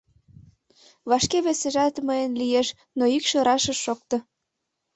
Вашке 1.09 1.37
весыжат 1.45 1.95
мыйын 2.07 2.31
лиеш, 2.41 2.67
но 2.97 3.03
йӱкшӧ 3.13 3.37
раш 3.47 3.63
ыш 3.71 3.77
шокто. 3.85 4.17